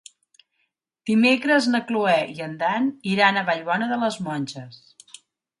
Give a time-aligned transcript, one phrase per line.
[1.09, 4.85] Dimecres na Cloè i en Dan iran a Vallbona de les Monges.